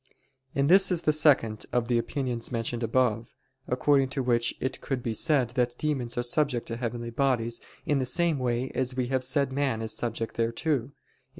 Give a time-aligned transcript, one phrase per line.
[0.55, 3.27] And this is the second of the opinions mentioned above:
[3.67, 7.99] according to which it could be said that demons are subject to heavenly bodies in
[7.99, 10.91] the same way as we have said man is subject thereto (A.